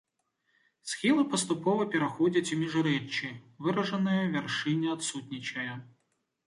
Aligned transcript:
Схілы 0.91 1.25
паступова 1.33 1.83
пераходзяць 1.97 2.53
у 2.57 2.59
міжрэччы, 2.63 3.27
выражаная 3.67 4.21
вяршыня 4.35 4.89
адсутнічае. 5.01 5.71